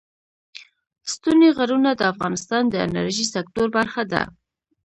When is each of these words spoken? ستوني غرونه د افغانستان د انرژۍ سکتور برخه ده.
ستوني 1.13 1.49
غرونه 1.57 1.91
د 1.95 2.01
افغانستان 2.13 2.63
د 2.69 2.73
انرژۍ 2.87 3.25
سکتور 3.35 3.67
برخه 3.77 4.03
ده. 4.11 4.23